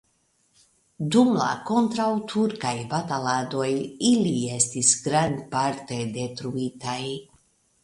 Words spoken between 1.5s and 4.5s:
kontraŭturkaj bataladoj ili